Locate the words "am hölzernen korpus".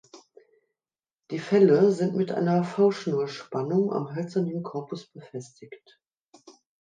3.93-5.05